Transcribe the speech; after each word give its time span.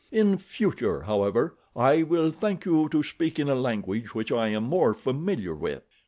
In 0.11 0.39
future, 0.39 1.03
however, 1.03 1.55
I 1.75 2.01
will 2.01 2.31
thank 2.31 2.65
you 2.65 2.89
to 2.89 3.03
speak 3.03 3.37
in 3.37 3.49
a 3.49 3.53
language 3.53 4.15
which 4.15 4.31
I 4.31 4.47
am 4.47 4.63
more 4.63 4.95
familiar 4.95 5.53
with." 5.53 5.83